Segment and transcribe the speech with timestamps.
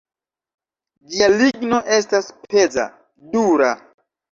[1.11, 2.89] Ĝia ligno estas peza,
[3.39, 3.73] dura.